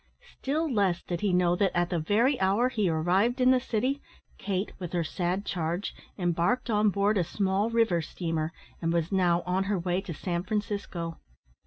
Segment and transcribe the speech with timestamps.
[0.39, 4.01] Still less did he know that, at the very hour he arrived in the city,
[4.39, 8.51] Kate, with her sad charge, embarked on board a small river steamer,
[8.81, 11.19] and was now on her way to San Francisco.